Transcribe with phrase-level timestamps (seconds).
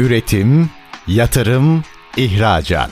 [0.00, 0.70] Üretim,
[1.06, 1.84] yatırım,
[2.16, 2.90] ihracat.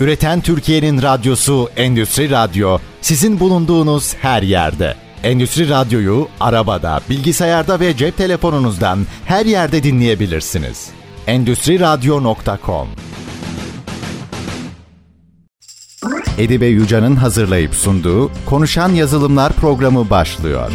[0.00, 4.94] Üreten Türkiye'nin radyosu Endüstri Radyo sizin bulunduğunuz her yerde.
[5.22, 10.88] Endüstri Radyo'yu arabada, bilgisayarda ve cep telefonunuzdan her yerde dinleyebilirsiniz.
[11.26, 12.88] Endüstri Radyo.com
[16.38, 20.70] Edibe Yuca'nın hazırlayıp sunduğu Konuşan Yazılımlar programı başlıyor.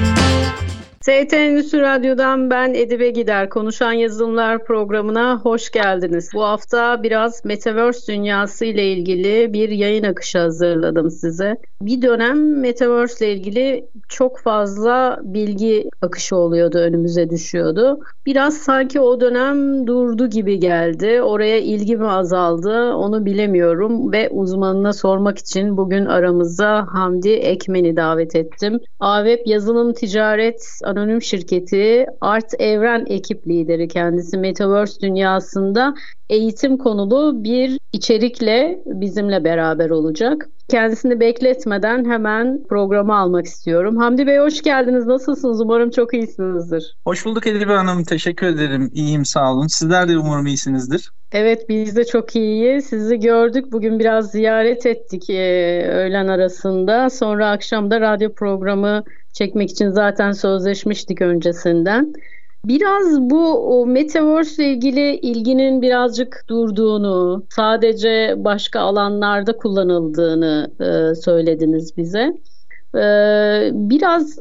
[1.02, 3.50] ST Endüstri Radyo'dan ben Edibe Gider.
[3.50, 6.30] Konuşan Yazılımlar programına hoş geldiniz.
[6.34, 11.58] Bu hafta biraz Metaverse dünyası ile ilgili bir yayın akışı hazırladım size.
[11.82, 18.00] Bir dönem Metaverse ile ilgili çok fazla bilgi akışı oluyordu, önümüze düşüyordu.
[18.26, 21.22] Biraz sanki o dönem durdu gibi geldi.
[21.22, 28.36] Oraya ilgi mi azaldı onu bilemiyorum ve uzmanına sormak için bugün aramıza Hamdi Ekmen'i davet
[28.36, 28.80] ettim.
[29.00, 35.94] AVEP Yazılım Ticaret Anonim Şirketi Art Evren ekip lideri kendisi Metaverse dünyasında
[36.30, 40.50] eğitim konulu bir içerikle bizimle beraber olacak.
[40.70, 43.98] Kendisini bekletmeden hemen programı almak istiyorum.
[43.98, 45.06] Hamdi Bey hoş geldiniz.
[45.06, 45.62] Nasılsınız?
[45.62, 46.96] Umarım çok iyisinizdir.
[47.04, 48.04] Hoş bulduk Edibe Hanım.
[48.04, 48.92] Teşekkür ederim.
[48.94, 49.68] İyiyim sağ olun.
[49.68, 51.10] Sizler de umarım iyisinizdir.
[51.32, 52.86] Evet biz de çok iyiyiz.
[52.86, 53.72] Sizi gördük.
[53.72, 57.10] Bugün biraz ziyaret ettik e, öğlen arasında.
[57.10, 62.14] Sonra akşam da radyo programı çekmek için zaten sözleşmiştik öncesinden.
[62.66, 72.34] Biraz bu Metaverse ile ilgili ilginin birazcık durduğunu, sadece başka alanlarda kullanıldığını e, söylediniz bize.
[72.96, 73.04] E,
[73.74, 74.40] biraz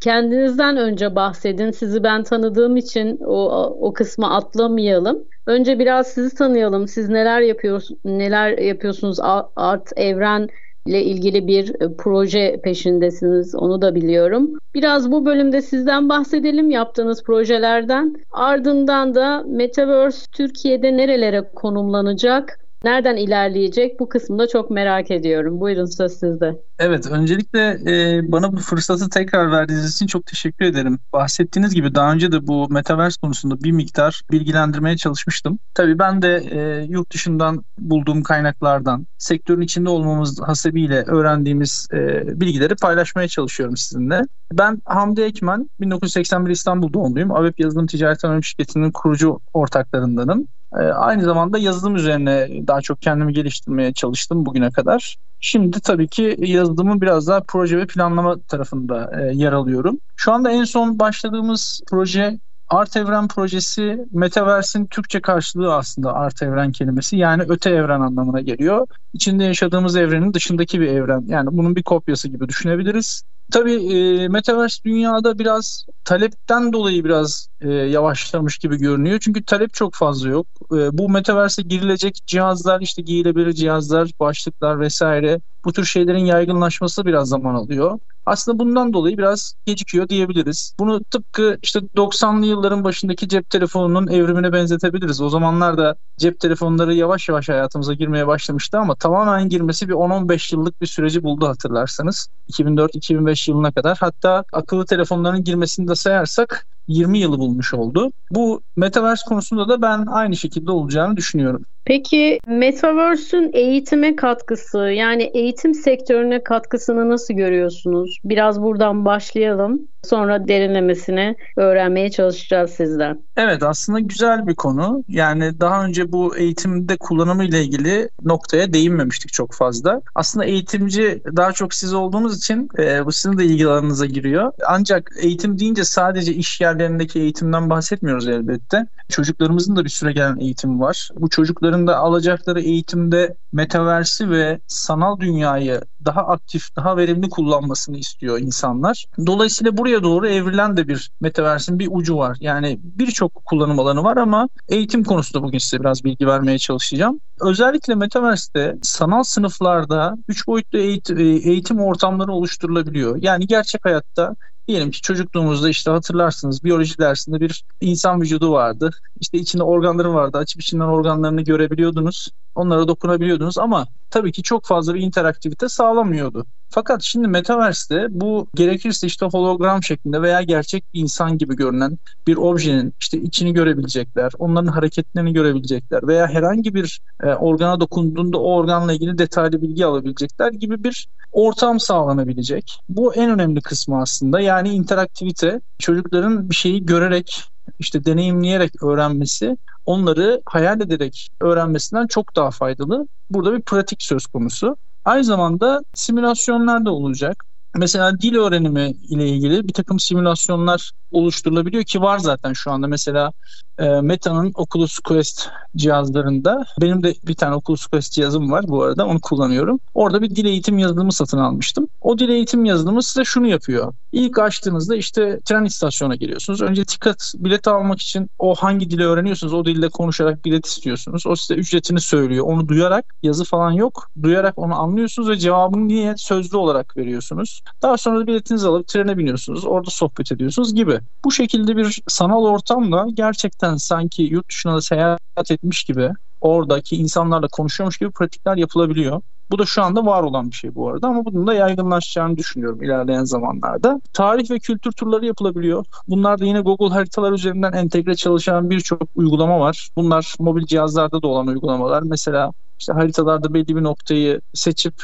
[0.00, 1.70] kendinizden önce bahsedin.
[1.70, 5.24] Sizi ben tanıdığım için o, o kısmı atlamayalım.
[5.46, 6.88] Önce biraz sizi tanıyalım.
[6.88, 8.00] Siz neler yapıyorsunuz?
[8.04, 9.18] Neler yapıyorsunuz?
[9.56, 10.48] Art Evren
[10.86, 13.54] ile ilgili bir e, proje peşindesiniz.
[13.54, 14.50] Onu da biliyorum.
[14.74, 18.14] Biraz bu bölümde sizden bahsedelim yaptığınız projelerden.
[18.30, 22.63] Ardından da Metaverse Türkiye'de nerelere konumlanacak?
[22.84, 25.60] Nereden ilerleyecek bu kısmında çok merak ediyorum.
[25.60, 26.56] Buyurun söz sizde.
[26.78, 30.98] Evet öncelikle e, bana bu fırsatı tekrar verdiğiniz için çok teşekkür ederim.
[31.12, 35.58] Bahsettiğiniz gibi daha önce de bu Metaverse konusunda bir miktar bilgilendirmeye çalışmıştım.
[35.74, 42.74] Tabii ben de e, yurt dışından bulduğum kaynaklardan, sektörün içinde olmamız hasebiyle öğrendiğimiz e, bilgileri
[42.76, 44.22] paylaşmaya çalışıyorum sizinle.
[44.52, 47.32] Ben Hamdi Ekmen, 1981 İstanbul doğumluyum.
[47.32, 50.48] AVEP Yazılım Ticaret Anonim Şirketi'nin kurucu ortaklarındanım.
[50.74, 55.16] Ee, aynı zamanda yazılım üzerine daha çok kendimi geliştirmeye çalıştım bugüne kadar.
[55.40, 59.98] Şimdi tabii ki yazılımın biraz daha proje ve planlama tarafında e, yer alıyorum.
[60.16, 66.72] Şu anda en son başladığımız proje Art Evren projesi Metaverse'in Türkçe karşılığı aslında Art Evren
[66.72, 67.16] kelimesi.
[67.16, 68.86] Yani öte evren anlamına geliyor.
[69.12, 71.24] İçinde yaşadığımız evrenin dışındaki bir evren.
[71.26, 73.22] Yani bunun bir kopyası gibi düşünebiliriz.
[73.52, 79.18] Tabii e, Metaverse dünyada biraz talepten dolayı biraz e, yavaşlamış gibi görünüyor.
[79.20, 80.46] Çünkü talep çok fazla yok.
[80.72, 87.28] E, bu Metaverse'e girilecek cihazlar, işte giyilebilir cihazlar, başlıklar vesaire bu tür şeylerin yaygınlaşması biraz
[87.28, 87.98] zaman alıyor.
[88.26, 90.74] Aslında bundan dolayı biraz gecikiyor diyebiliriz.
[90.78, 95.20] Bunu tıpkı işte 90'lı yılların başındaki cep telefonunun evrimine benzetebiliriz.
[95.20, 100.54] O zamanlar da cep telefonları yavaş yavaş hayatımıza girmeye başlamıştı ama tamamen girmesi bir 10-15
[100.54, 102.28] yıllık bir süreci buldu hatırlarsanız.
[102.50, 103.98] 2004-2005 yılına kadar.
[104.00, 108.12] Hatta akıllı telefonların girmesini de sayarsak 20 yılı bulmuş oldu.
[108.30, 111.64] Bu Metaverse konusunda da ben aynı şekilde olacağını düşünüyorum.
[111.84, 118.18] Peki Metaverse'ün eğitime katkısı yani eğitim sektörüne katkısını nasıl görüyorsunuz?
[118.24, 119.88] Biraz buradan başlayalım.
[120.04, 123.22] Sonra derinlemesine öğrenmeye çalışacağız sizden.
[123.36, 125.04] Evet aslında güzel bir konu.
[125.08, 130.00] Yani daha önce bu eğitimde kullanımı ile ilgili noktaya değinmemiştik çok fazla.
[130.14, 134.52] Aslında eğitimci daha çok siz olduğunuz için e, bu sizin de ilgi giriyor.
[134.68, 138.86] Ancak eğitim deyince sadece iş yerlerindeki eğitimden bahsetmiyoruz elbette.
[139.08, 141.08] Çocuklarımızın da bir süre gelen eğitimi var.
[141.16, 148.38] Bu çocukların da alacakları eğitimde metaversi ve sanal dünyayı daha aktif, daha verimli kullanmasını istiyor
[148.38, 149.04] insanlar.
[149.26, 152.36] Dolayısıyla buraya doğru evrilen de bir metaversin bir ucu var.
[152.40, 157.20] Yani birçok kullanım alanı var ama eğitim konusunda bugün size biraz bilgi vermeye çalışacağım.
[157.40, 163.18] Özellikle metaverse'te sanal sınıflarda üç boyutlu eğitim, eğitim ortamları oluşturulabiliyor.
[163.20, 164.34] Yani gerçek hayatta
[164.68, 168.90] Diyelim ki çocukluğumuzda işte hatırlarsınız biyoloji dersinde bir insan vücudu vardı.
[169.20, 170.38] İşte içinde organları vardı.
[170.38, 172.28] Açıp içinden organlarını görebiliyordunuz.
[172.54, 176.46] Onlara dokunabiliyordunuz ama tabii ki çok fazla bir interaktivite sağlamıyordu.
[176.70, 182.36] Fakat şimdi Metaverse'de bu gerekirse işte hologram şeklinde veya gerçek bir insan gibi görünen bir
[182.36, 188.92] objenin işte içini görebilecekler, onların hareketlerini görebilecekler veya herhangi bir e, organa dokunduğunda o organla
[188.92, 192.80] ilgili detaylı bilgi alabilecekler gibi bir ortam sağlanabilecek.
[192.88, 197.44] Bu en önemli kısmı aslında yani interaktivite çocukların bir şeyi görerek
[197.78, 203.08] işte deneyimleyerek öğrenmesi onları hayal ederek öğrenmesinden çok daha faydalı.
[203.30, 204.76] Burada bir pratik söz konusu.
[205.04, 207.44] Aynı zamanda simülasyonlar da olacak.
[207.76, 212.86] Mesela dil öğrenimi ile ilgili bir takım simülasyonlar oluşturulabiliyor ki var zaten şu anda.
[212.86, 213.32] Mesela
[213.78, 219.06] e, Meta'nın Oculus Quest cihazlarında benim de bir tane Oculus Quest cihazım var bu arada
[219.06, 219.80] onu kullanıyorum.
[219.94, 221.88] Orada bir dil eğitim yazılımı satın almıştım.
[222.00, 223.92] O dil eğitim yazılımı size şunu yapıyor.
[224.12, 226.62] İlk açtığınızda işte tren istasyonuna giriyorsunuz.
[226.62, 231.26] Önce ticket bilet almak için o hangi dili öğreniyorsunuz o dilde konuşarak bilet istiyorsunuz.
[231.26, 232.46] O size ücretini söylüyor.
[232.46, 234.10] Onu duyarak yazı falan yok.
[234.22, 237.62] Duyarak onu anlıyorsunuz ve cevabını niye sözlü olarak veriyorsunuz.
[237.82, 239.64] Daha sonra biletinizi alıp trene biniyorsunuz.
[239.66, 241.00] Orada sohbet ediyorsunuz gibi.
[241.24, 246.10] Bu şekilde bir sanal ortamla gerçekten sanki yurt dışına da seyahat etmiş gibi
[246.40, 249.20] oradaki insanlarla konuşuyormuş gibi pratikler yapılabiliyor.
[249.50, 252.82] Bu da şu anda var olan bir şey bu arada ama bunun da yaygınlaşacağını düşünüyorum
[252.82, 254.00] ilerleyen zamanlarda.
[254.12, 255.84] Tarih ve kültür turları yapılabiliyor.
[256.08, 259.88] Bunlar da yine Google haritalar üzerinden entegre çalışan birçok uygulama var.
[259.96, 262.02] Bunlar mobil cihazlarda da olan uygulamalar.
[262.02, 264.94] Mesela işte haritalarda belli bir noktayı seçip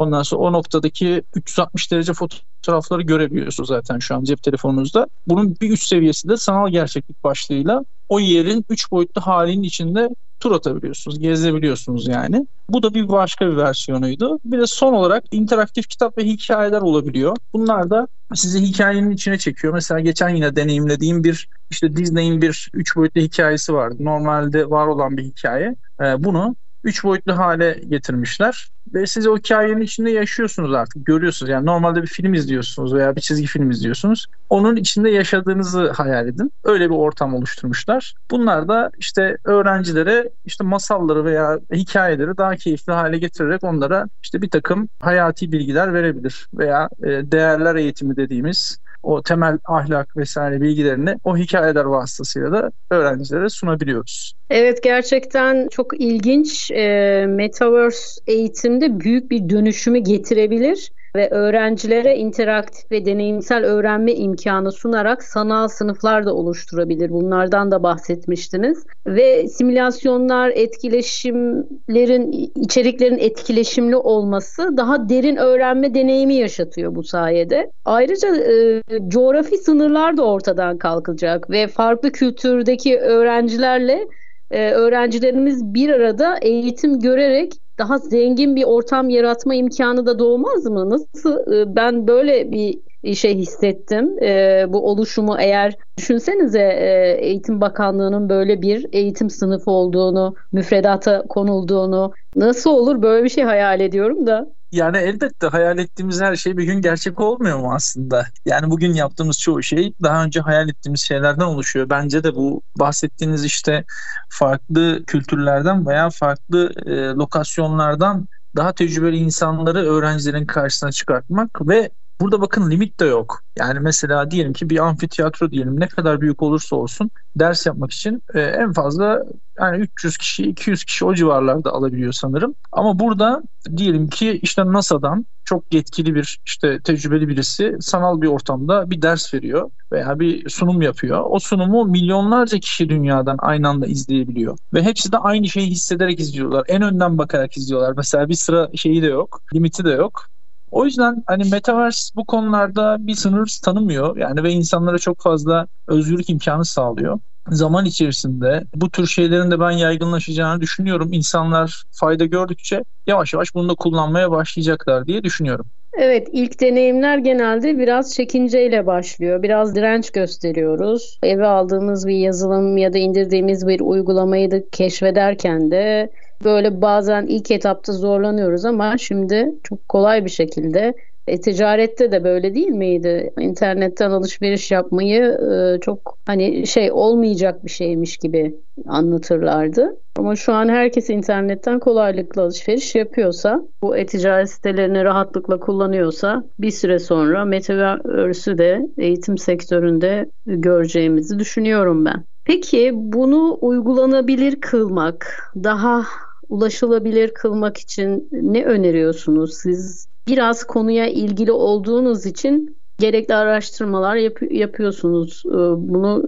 [0.00, 5.06] Ondan sonra o noktadaki 360 derece fotoğrafları görebiliyorsunuz zaten şu an cep telefonunuzda.
[5.26, 10.08] Bunun bir üst seviyesi de sanal gerçeklik başlığıyla o yerin 3 boyutlu halinin içinde
[10.40, 12.46] tur atabiliyorsunuz, gezebiliyorsunuz yani.
[12.68, 14.38] Bu da bir başka bir versiyonuydu.
[14.44, 17.36] Bir de son olarak interaktif kitap ve hikayeler olabiliyor.
[17.52, 19.74] Bunlar da sizi hikayenin içine çekiyor.
[19.74, 23.96] Mesela geçen yine deneyimlediğim bir işte Disney'in bir 3 boyutlu hikayesi vardı.
[24.00, 25.76] Normalde var olan bir hikaye.
[26.00, 28.70] Ee, bunu 3 boyutlu hale getirmişler.
[28.94, 31.50] Ve siz o hikayenin içinde yaşıyorsunuz artık görüyorsunuz.
[31.50, 34.26] Yani normalde bir film izliyorsunuz veya bir çizgi film izliyorsunuz.
[34.50, 36.52] Onun içinde yaşadığınızı hayal edin.
[36.64, 38.14] Öyle bir ortam oluşturmuşlar.
[38.30, 44.50] Bunlar da işte öğrencilere işte masalları veya hikayeleri daha keyifli hale getirerek onlara işte bir
[44.50, 51.36] takım hayati bilgiler verebilir veya e, değerler eğitimi dediğimiz o temel ahlak vesaire bilgilerini o
[51.36, 54.32] hikayeler vasıtasıyla da öğrencilere sunabiliyoruz.
[54.50, 56.70] Evet gerçekten çok ilginç.
[56.70, 65.22] E, Metaverse eğitimde büyük bir dönüşümü getirebilir ve öğrencilere interaktif ve deneyimsel öğrenme imkanı sunarak
[65.22, 67.10] sanal sınıflar da oluşturabilir.
[67.10, 68.86] Bunlardan da bahsetmiştiniz.
[69.06, 77.70] Ve simülasyonlar, etkileşimlerin, içeriklerin etkileşimli olması daha derin öğrenme deneyimi yaşatıyor bu sayede.
[77.84, 84.06] Ayrıca e, coğrafi sınırlar da ortadan kalkacak ve farklı kültürdeki öğrencilerle
[84.50, 90.90] e, öğrencilerimiz bir arada eğitim görerek daha zengin bir ortam yaratma imkanı da doğmaz mı?
[90.90, 92.80] Nasıl e, ben böyle bir
[93.14, 94.22] şey hissettim.
[94.22, 102.12] E, bu oluşumu eğer düşünsenize e, Eğitim Bakanlığı'nın böyle bir eğitim sınıfı olduğunu, müfredata konulduğunu
[102.36, 104.59] nasıl olur böyle bir şey hayal ediyorum da.
[104.72, 108.26] Yani elbette hayal ettiğimiz her şey bir gün gerçek olmuyor mu aslında?
[108.46, 111.90] Yani bugün yaptığımız çoğu şey daha önce hayal ettiğimiz şeylerden oluşuyor.
[111.90, 113.84] Bence de bu bahsettiğiniz işte
[114.28, 121.90] farklı kültürlerden veya farklı e, lokasyonlardan daha tecrübeli insanları öğrencilerin karşısına çıkartmak ve
[122.20, 123.40] Burada bakın limit de yok.
[123.58, 128.22] Yani mesela diyelim ki bir amfiteyatro diyelim ne kadar büyük olursa olsun ders yapmak için
[128.34, 129.24] e, en fazla
[129.60, 132.54] yani 300 kişi 200 kişi o civarlarda alabiliyor sanırım.
[132.72, 133.42] Ama burada
[133.76, 139.34] diyelim ki işte NASA'dan çok yetkili bir işte tecrübeli birisi sanal bir ortamda bir ders
[139.34, 141.24] veriyor veya bir sunum yapıyor.
[141.28, 144.58] O sunumu milyonlarca kişi dünyadan aynı anda izleyebiliyor.
[144.74, 146.64] Ve hepsi de aynı şeyi hissederek izliyorlar.
[146.68, 147.94] En önden bakarak izliyorlar.
[147.96, 150.26] Mesela bir sıra şeyi de yok, limiti de yok.
[150.70, 154.16] O yüzden hani Metaverse bu konularda bir sınır tanımıyor.
[154.16, 157.18] Yani ve insanlara çok fazla özgürlük imkanı sağlıyor.
[157.48, 161.12] Zaman içerisinde bu tür şeylerin de ben yaygınlaşacağını düşünüyorum.
[161.12, 165.66] İnsanlar fayda gördükçe yavaş yavaş bunu da kullanmaya başlayacaklar diye düşünüyorum.
[165.98, 169.42] Evet ilk deneyimler genelde biraz çekinceyle başlıyor.
[169.42, 171.18] Biraz direnç gösteriyoruz.
[171.22, 176.10] Eve aldığımız bir yazılım ya da indirdiğimiz bir uygulamayı da keşfederken de
[176.44, 180.94] Böyle bazen ilk etapta zorlanıyoruz ama şimdi çok kolay bir şekilde
[181.26, 183.32] e, ticarette de böyle değil miydi?
[183.38, 188.54] İnternetten alışveriş yapmayı e, çok hani şey olmayacak bir şeymiş gibi
[188.86, 189.96] anlatırlardı.
[190.18, 196.98] Ama şu an herkes internetten kolaylıkla alışveriş yapıyorsa, bu e-ticaret sitelerini rahatlıkla kullanıyorsa bir süre
[196.98, 202.24] sonra Metaverse'ü de eğitim sektöründe göreceğimizi düşünüyorum ben.
[202.44, 206.02] Peki bunu uygulanabilir kılmak, daha
[206.50, 209.54] ulaşılabilir kılmak için ne öneriyorsunuz?
[209.54, 215.42] Siz biraz konuya ilgili olduğunuz için gerekli araştırmalar yap- yapıyorsunuz.
[215.46, 216.24] Ee, bunu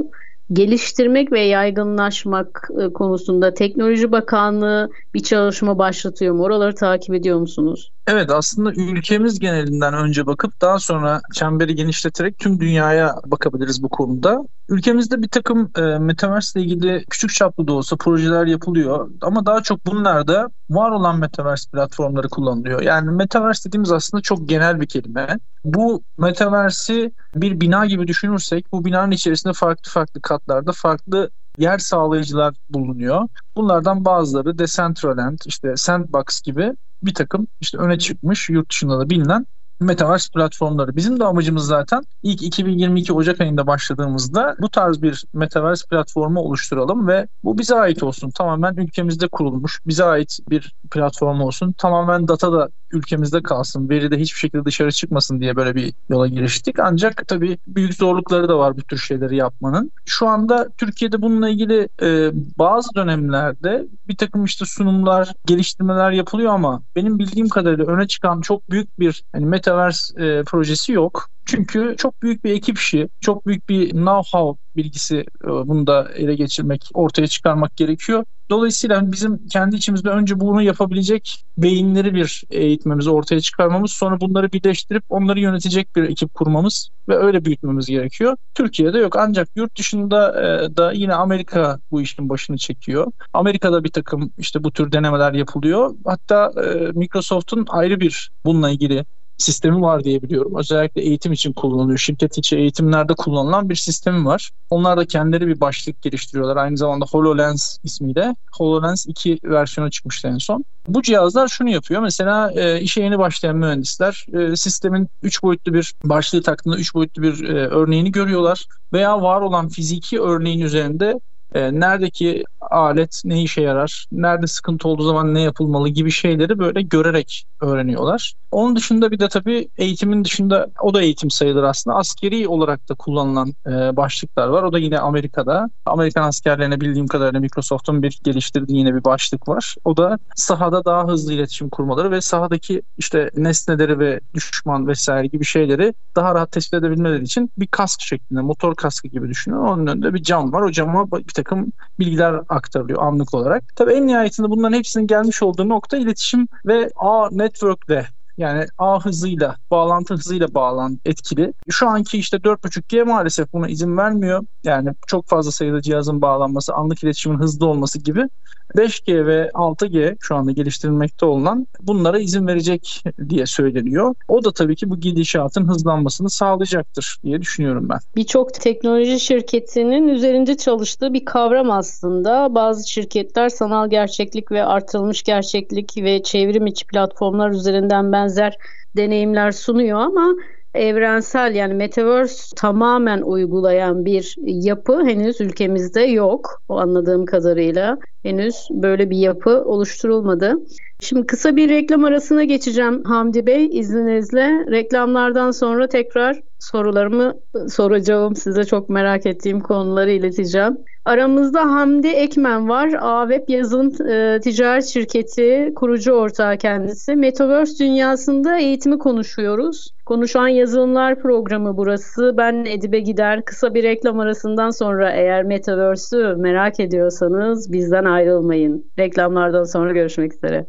[0.53, 6.43] geliştirmek ve yaygınlaşmak e, konusunda Teknoloji Bakanlığı bir çalışma başlatıyor mu?
[6.43, 7.93] Oraları takip ediyor musunuz?
[8.07, 14.39] Evet aslında ülkemiz genelinden önce bakıp daha sonra çemberi genişleterek tüm dünyaya bakabiliriz bu konuda.
[14.69, 19.63] Ülkemizde bir takım e, Metaverse ile ilgili küçük çaplı da olsa projeler yapılıyor ama daha
[19.63, 22.83] çok bunlarda var olan Metaverse platformları kullanılıyor.
[22.83, 25.39] Yani Metaverse dediğimiz aslında çok genel bir kelime.
[25.65, 32.55] Bu Metaverse'i bir bina gibi düşünürsek bu binanın içerisinde farklı farklı katlarda farklı yer sağlayıcılar
[32.71, 33.29] bulunuyor.
[33.57, 39.47] Bunlardan bazıları Decentraland, işte Sandbox gibi bir takım işte öne çıkmış yurt dışında da bilinen
[39.81, 40.97] Metaverse platformları.
[40.97, 47.09] Bizim de amacımız zaten ilk 2022 Ocak ayında başladığımızda bu tarz bir Metaverse platformu oluşturalım
[47.09, 48.31] ve bu bize ait olsun.
[48.31, 51.73] Tamamen ülkemizde kurulmuş, bize ait bir platform olsun.
[51.73, 56.27] Tamamen data da ülkemizde kalsın, veri de hiçbir şekilde dışarı çıkmasın diye böyle bir yola
[56.27, 56.79] giriştik.
[56.79, 59.91] Ancak tabii büyük zorlukları da var bu tür şeyleri yapmanın.
[60.07, 66.83] Şu anda Türkiye'de bununla ilgili e, bazı dönemlerde bir takım işte sunumlar, geliştirmeler yapılıyor ama
[66.97, 71.32] benim bildiğim kadarıyla öne çıkan çok büyük bir hani Metaverse e, projesi yok.
[71.47, 76.35] Çünkü çok büyük bir ekip işi, çok büyük bir know-how bilgisi e, bunu da ele
[76.35, 78.25] geçirmek, ortaya çıkarmak gerekiyor.
[78.51, 84.53] Dolayısıyla hani bizim kendi içimizde önce bunu yapabilecek beyinleri bir eğitmemiz, ortaya çıkarmamız, sonra bunları
[84.53, 88.37] birleştirip onları yönetecek bir ekip kurmamız ve öyle büyütmemiz gerekiyor.
[88.55, 93.13] Türkiye'de yok ancak yurt dışında e, da yine Amerika bu işin başını çekiyor.
[93.33, 95.95] Amerika'da bir takım işte bu tür denemeler yapılıyor.
[96.05, 99.05] Hatta e, Microsoft'un ayrı bir bununla ilgili
[99.39, 100.53] sistemi var diye biliyorum.
[100.59, 101.99] Özellikle eğitim için kullanılıyor.
[101.99, 104.51] Şirket içi eğitimlerde kullanılan bir sistemi var.
[104.71, 106.57] Onlar da kendileri bir başlık geliştiriyorlar.
[106.57, 108.37] Aynı zamanda HoloLens ismiyle.
[108.57, 110.65] HoloLens 2 versiyonu çıkmıştı en son.
[110.89, 112.03] Bu cihazlar şunu yapıyor.
[112.03, 117.23] Mesela e, işe yeni başlayan mühendisler e, sistemin 3 boyutlu bir başlığı taktığında 3 boyutlu
[117.23, 118.67] bir e, örneğini görüyorlar.
[118.93, 121.21] Veya var olan fiziki örneğin üzerinde
[121.55, 126.83] e, neredeki alet ne işe yarar, nerede sıkıntı olduğu zaman ne yapılmalı gibi şeyleri böyle
[126.83, 128.35] görerek öğreniyorlar.
[128.51, 131.97] Onun dışında bir de tabii eğitimin dışında o da eğitim sayılır aslında.
[131.97, 134.63] Askeri olarak da kullanılan e, başlıklar var.
[134.63, 135.71] O da yine Amerika'da.
[135.87, 139.75] Amerikan askerlerine bildiğim kadarıyla Microsoft'un bir geliştirdiği yine bir başlık var.
[139.85, 145.45] O da sahada daha hızlı iletişim kurmaları ve sahadaki işte nesneleri ve düşman vesaire gibi
[145.45, 149.57] şeyleri daha rahat tespit edebilmeleri için bir kask şeklinde, motor kaskı gibi düşünün.
[149.57, 150.63] Onun önünde bir cam var.
[150.63, 153.65] O cama bir takım bilgiler aktarılıyor anlık olarak.
[153.77, 158.07] Tabii en nihayetinde bunların hepsinin gelmiş olduğu nokta iletişim ve ağ network'le
[158.39, 161.53] yani ağ hızıyla, bağlantı hızıyla bağlan etkili.
[161.71, 164.45] Şu anki işte 4.5G maalesef buna izin vermiyor.
[164.65, 168.29] Yani çok fazla sayıda cihazın bağlanması, anlık iletişimin hızlı olması gibi
[168.77, 174.15] 5G ve 6G şu anda geliştirilmekte olan bunlara izin verecek diye söyleniyor.
[174.29, 177.99] O da tabii ki bu gidişatın hızlanmasını sağlayacaktır diye düşünüyorum ben.
[178.17, 182.55] Birçok teknoloji şirketinin üzerinde çalıştığı bir kavram aslında.
[182.55, 188.57] Bazı şirketler sanal gerçeklik ve artırılmış gerçeklik ve çevrim içi platformlar üzerinden benzer
[188.97, 190.35] deneyimler sunuyor ama
[190.75, 196.63] evrensel yani metaverse tamamen uygulayan bir yapı henüz ülkemizde yok.
[196.69, 200.55] O anladığım kadarıyla henüz böyle bir yapı oluşturulmadı.
[201.01, 204.67] Şimdi kısa bir reklam arasına geçeceğim Hamdi Bey izninizle.
[204.71, 207.35] Reklamlardan sonra tekrar sorularımı
[207.69, 208.37] soracağım.
[208.37, 210.77] Size çok merak ettiğim konuları ileteceğim.
[211.05, 212.91] Aramızda Hamdi Ekmen var.
[213.01, 217.17] A-Web yazılım e, ticaret şirketi kurucu ortağı kendisi.
[217.17, 219.91] Metaverse dünyasında eğitimi konuşuyoruz.
[220.07, 222.35] Konuşan Yazılımlar programı burası.
[222.37, 223.45] Ben Edibe Gider.
[223.45, 228.85] Kısa bir reklam arasından sonra eğer Metaverse'ü merak ediyorsanız bizden ayrılmayın.
[228.99, 230.67] Reklamlardan sonra görüşmek üzere.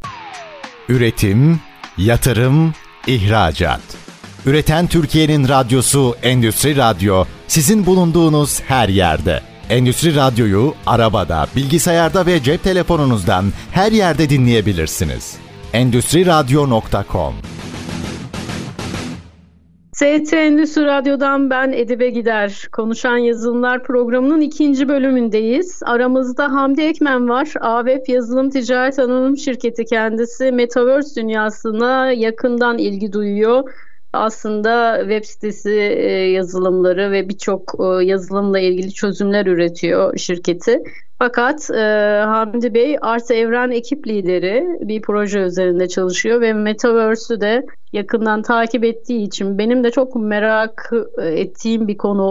[0.89, 1.59] Üretim,
[1.97, 2.73] yatırım,
[3.07, 4.12] ihracat.
[4.45, 9.39] Üreten Türkiye'nin radyosu Endüstri Radyo sizin bulunduğunuz her yerde.
[9.69, 15.37] Endüstri Radyo'yu arabada, bilgisayarda ve cep telefonunuzdan her yerde dinleyebilirsiniz.
[15.73, 17.33] Endüstri Radyo.com
[19.93, 22.67] ST Endüstri Radyo'dan ben Edibe Gider.
[22.71, 25.81] Konuşan Yazılımlar programının ikinci bölümündeyiz.
[25.85, 27.53] Aramızda Hamdi Ekmen var.
[27.61, 30.51] AWEB Yazılım Ticaret Anonim Şirketi kendisi.
[30.51, 33.63] Metaverse dünyasına yakından ilgi duyuyor
[34.13, 40.83] aslında web sitesi e, yazılımları ve birçok e, yazılımla ilgili çözümler üretiyor şirketi.
[41.19, 41.83] Fakat e,
[42.25, 48.83] Hamdi Bey Artı Evren ekip lideri bir proje üzerinde çalışıyor ve Metaverse'ü de yakından takip
[48.83, 50.91] ettiği için benim de çok merak
[51.21, 52.23] ettiğim bir konu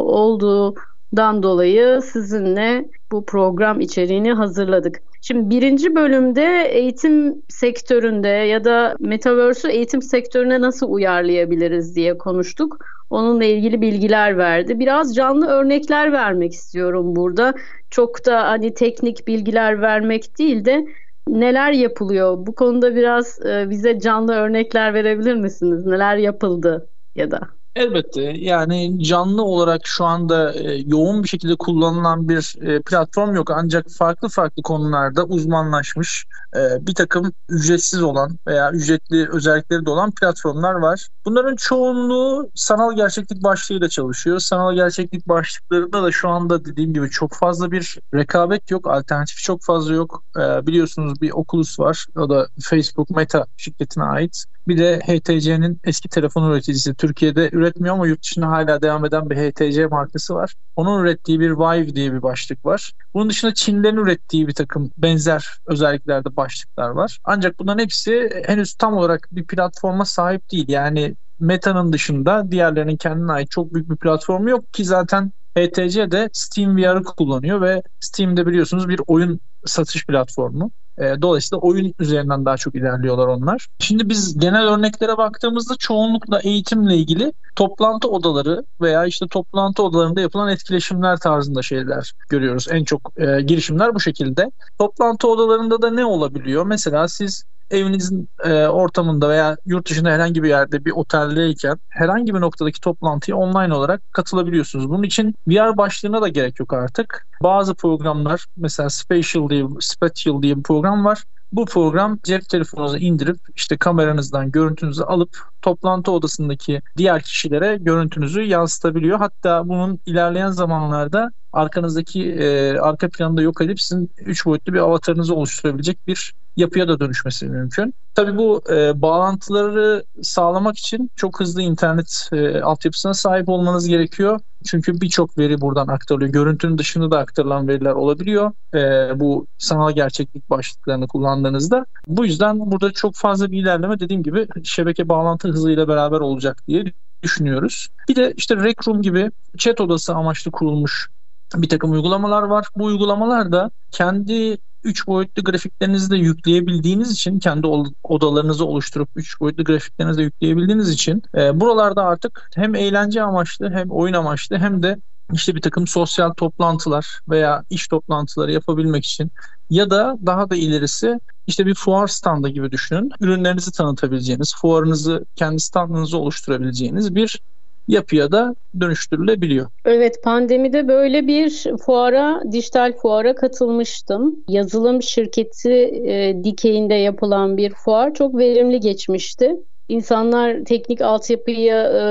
[1.12, 5.02] olduğundan dolayı sizinle bu program içeriğini hazırladık.
[5.20, 12.78] Şimdi birinci bölümde eğitim sektöründe ya da Metaverse'ü eğitim sektörüne nasıl uyarlayabiliriz diye konuştuk.
[13.10, 14.78] Onunla ilgili bilgiler verdi.
[14.78, 17.54] Biraz canlı örnekler vermek istiyorum burada.
[17.90, 20.86] Çok da hani teknik bilgiler vermek değil de
[21.28, 22.46] neler yapılıyor?
[22.46, 25.86] Bu konuda biraz e, bize canlı örnekler verebilir misiniz?
[25.86, 27.61] Neler yapıldı ya da?
[27.76, 33.50] Elbette yani canlı olarak şu anda e, yoğun bir şekilde kullanılan bir e, platform yok
[33.50, 36.26] ancak farklı farklı konularda uzmanlaşmış
[36.56, 41.08] e, bir takım ücretsiz olan veya ücretli özellikleri de olan platformlar var.
[41.24, 44.38] Bunların çoğunluğu sanal gerçeklik başlığıyla çalışıyor.
[44.38, 49.62] Sanal gerçeklik başlıklarında da şu anda dediğim gibi çok fazla bir rekabet yok, alternatif çok
[49.62, 50.22] fazla yok.
[50.36, 54.44] E, biliyorsunuz bir Oculus var, o da Facebook Meta şirketine ait.
[54.68, 59.36] Bir de HTC'nin eski telefon üreticisi Türkiye'de üretmiyor ama yurt dışında hala devam eden bir
[59.36, 60.54] HTC markası var.
[60.76, 62.92] Onun ürettiği bir Vive diye bir başlık var.
[63.14, 67.18] Bunun dışında Çinlerin ürettiği bir takım benzer özelliklerde başlıklar var.
[67.24, 70.68] Ancak bunların hepsi henüz tam olarak bir platforma sahip değil.
[70.68, 76.30] Yani Meta'nın dışında diğerlerinin kendine ait çok büyük bir platformu yok ki zaten HTC de
[76.32, 80.70] Steam VR'ı kullanıyor ve Steam'de biliyorsunuz bir oyun satış platformu.
[80.98, 83.66] E, dolayısıyla oyun üzerinden daha çok ilerliyorlar onlar.
[83.78, 90.48] Şimdi biz genel örneklere baktığımızda çoğunlukla eğitimle ilgili toplantı odaları veya işte toplantı odalarında yapılan
[90.48, 92.66] etkileşimler tarzında şeyler görüyoruz.
[92.70, 94.50] En çok e, girişimler bu şekilde.
[94.78, 96.66] Toplantı odalarında da ne olabiliyor?
[96.66, 102.40] Mesela siz evinizin e, ortamında veya yurt dışında herhangi bir yerde bir oteldeyken herhangi bir
[102.40, 104.88] noktadaki toplantıya online olarak katılabiliyorsunuz.
[104.88, 107.26] Bunun için VR başlığına da gerek yok artık.
[107.42, 111.24] Bazı programlar mesela Spatial diye, Spatial diye bir program var.
[111.52, 119.18] Bu program cep telefonunuzu indirip işte kameranızdan görüntünüzü alıp toplantı odasındaki diğer kişilere görüntünüzü yansıtabiliyor.
[119.18, 125.34] Hatta bunun ilerleyen zamanlarda arkanızdaki e, arka planında yok edip sizin 3 boyutlu bir avatarınızı
[125.34, 127.94] oluşturabilecek bir yapıya da dönüşmesi mümkün.
[128.14, 134.40] Tabii bu e, bağlantıları sağlamak için çok hızlı internet e, altyapısına sahip olmanız gerekiyor.
[134.66, 136.30] Çünkü birçok veri buradan aktarılıyor.
[136.32, 138.52] Görüntünün dışında da aktarılan veriler olabiliyor.
[138.74, 141.86] E, bu sanal gerçeklik başlıklarını kullandığınızda.
[142.06, 146.84] Bu yüzden burada çok fazla bir ilerleme dediğim gibi şebeke bağlantı hızıyla beraber olacak diye
[147.22, 147.88] düşünüyoruz.
[148.08, 151.08] Bir de işte Rec Room gibi chat odası amaçlı kurulmuş
[151.54, 152.66] bir takım uygulamalar var.
[152.76, 157.66] Bu uygulamalar da kendi 3 boyutlu grafiklerinizi de yükleyebildiğiniz için kendi
[158.02, 163.90] odalarınızı oluşturup 3 boyutlu grafiklerinizi de yükleyebildiğiniz için e, buralarda artık hem eğlence amaçlı hem
[163.90, 164.96] oyun amaçlı hem de
[165.32, 169.32] işte bir takım sosyal toplantılar veya iş toplantıları yapabilmek için
[169.70, 173.10] ya da daha da ilerisi işte bir fuar standı gibi düşünün.
[173.20, 177.40] Ürünlerinizi tanıtabileceğiniz, fuarınızı, kendi standınızı oluşturabileceğiniz bir
[177.88, 179.66] yapıya da dönüştürülebiliyor.
[179.84, 184.36] Evet pandemide böyle bir fuara, dijital fuara katılmıştım.
[184.48, 185.72] Yazılım şirketi
[186.06, 189.56] e, dikeyinde yapılan bir fuar çok verimli geçmişti.
[189.88, 192.04] İnsanlar teknik altyapıya e,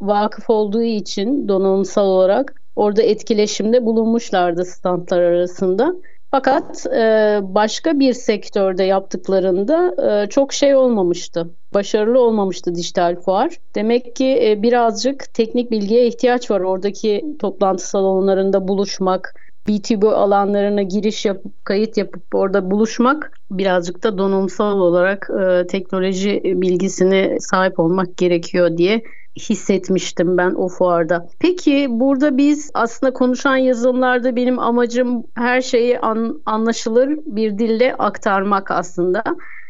[0.00, 5.94] vakıf olduğu için donanımsal olarak orada etkileşimde bulunmuşlardı standlar arasında.
[6.30, 11.50] Fakat e, başka bir sektörde yaptıklarında e, çok şey olmamıştı.
[11.74, 13.56] Başarılı olmamıştı dijital fuar.
[13.74, 16.60] Demek ki e, birazcık teknik bilgiye ihtiyaç var.
[16.60, 19.34] Oradaki toplantı salonlarında buluşmak,
[19.68, 27.36] BTB alanlarına giriş yapıp kayıt yapıp orada buluşmak birazcık da donanımsal olarak e, teknoloji bilgisine
[27.40, 29.02] sahip olmak gerekiyor diye
[29.38, 31.28] hissetmiştim ben o fuarda.
[31.38, 38.70] Peki burada biz aslında konuşan yazılımlarda benim amacım her şeyi an, anlaşılır bir dille aktarmak
[38.70, 39.22] aslında.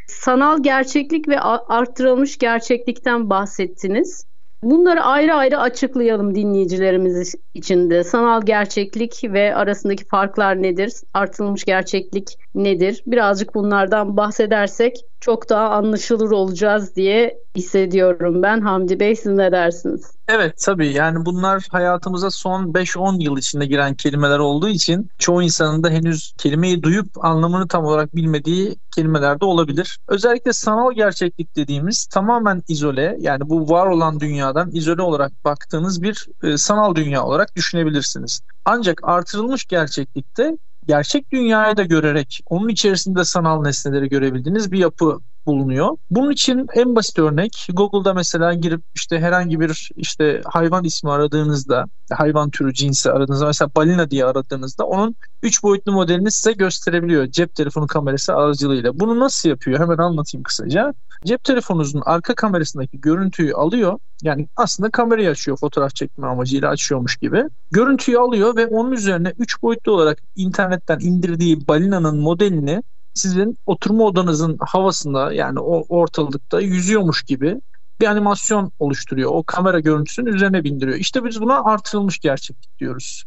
[0.06, 4.24] Sanal gerçeklik ve arttırılmış gerçeklikten bahsettiniz.
[4.62, 8.04] Bunları ayrı ayrı açıklayalım dinleyicilerimiz için de.
[8.04, 10.92] Sanal gerçeklik ve arasındaki farklar nedir?
[11.14, 13.02] Artılmış gerçeklik nedir?
[13.06, 18.60] Birazcık bunlardan bahsedersek çok daha anlaşılır olacağız diye hissediyorum ben.
[18.60, 20.12] Hamdi Bey siz ne dersiniz?
[20.28, 25.82] Evet tabii yani bunlar hayatımıza son 5-10 yıl içinde giren kelimeler olduğu için çoğu insanın
[25.82, 29.98] da henüz kelimeyi duyup anlamını tam olarak bilmediği kelimeler de olabilir.
[30.08, 36.26] Özellikle sanal gerçeklik dediğimiz tamamen izole yani bu var olan dünyadan izole olarak baktığınız bir
[36.42, 38.40] e, sanal dünya olarak düşünebilirsiniz.
[38.64, 45.96] Ancak artırılmış gerçeklikte gerçek dünyayı da görerek onun içerisinde sanal nesneleri görebildiğiniz bir yapı bulunuyor.
[46.10, 51.84] Bunun için en basit örnek Google'da mesela girip işte herhangi bir işte hayvan ismi aradığınızda
[52.12, 57.54] hayvan türü cinsi aradığınızda mesela balina diye aradığınızda onun 3 boyutlu modelini size gösterebiliyor cep
[57.54, 59.00] telefonu kamerası aracılığıyla.
[59.00, 59.80] Bunu nasıl yapıyor?
[59.80, 60.94] Hemen anlatayım kısaca.
[61.24, 63.98] Cep telefonunuzun arka kamerasındaki görüntüyü alıyor.
[64.22, 67.44] Yani aslında kamerayı açıyor fotoğraf çekme amacıyla açıyormuş gibi.
[67.70, 72.82] Görüntüyü alıyor ve onun üzerine 3 boyutlu olarak internetten indirdiği balinanın modelini
[73.14, 77.60] sizin oturma odanızın havasında yani o ortalıkta yüzüyormuş gibi
[78.00, 79.30] bir animasyon oluşturuyor.
[79.34, 80.98] O kamera görüntüsünün üzerine bindiriyor.
[80.98, 83.24] İşte biz buna artırılmış gerçeklik diyoruz.